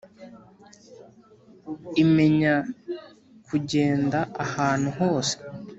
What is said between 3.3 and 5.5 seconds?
kugenda ahantu hose